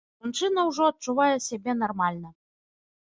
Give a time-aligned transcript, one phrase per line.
[0.25, 2.29] Жанчына ўжо адчувае сябе нармальна.